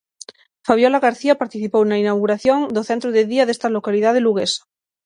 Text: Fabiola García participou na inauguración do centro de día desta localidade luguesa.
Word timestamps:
Fabiola 0.67 1.03
García 1.05 1.39
participou 1.41 1.83
na 1.87 1.99
inauguración 2.03 2.59
do 2.75 2.81
centro 2.89 3.09
de 3.15 3.23
día 3.31 3.43
desta 3.47 3.67
localidade 3.77 4.23
luguesa. 4.25 4.61